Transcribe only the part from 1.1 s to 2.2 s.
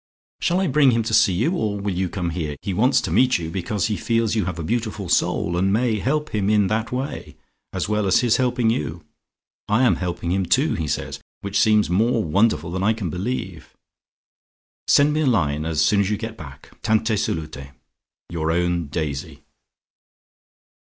see you, or will you